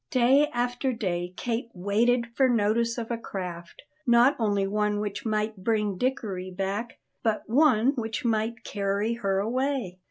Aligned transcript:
Day 0.09 0.47
after 0.51 0.93
day 0.93 1.31
Kate 1.37 1.69
waited 1.75 2.25
for 2.35 2.49
notice 2.49 2.97
of 2.97 3.11
a 3.11 3.19
craft, 3.19 3.83
not 4.07 4.35
only 4.39 4.65
one 4.65 4.99
which 4.99 5.27
might 5.27 5.57
bring 5.63 5.95
Dickory 5.99 6.49
back 6.49 6.97
but 7.21 7.43
one 7.47 7.91
which 7.95 8.25
might 8.25 8.63
carry 8.63 9.13
her 9.13 9.37
away. 9.37 9.99